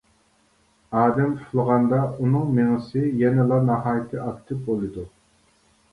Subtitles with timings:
[1.01, 5.09] ئادەم ئۇخلىغاندا ئۇنىڭ مېڭىسى يەنىلا ناھايىتى ئاكتىپ بولىدۇ.